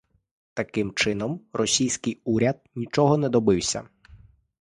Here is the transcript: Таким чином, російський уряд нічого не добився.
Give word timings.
Таким 0.53 0.91
чином, 0.93 1.41
російський 1.53 2.21
уряд 2.23 2.59
нічого 2.75 3.17
не 3.17 3.29
добився. 3.29 3.89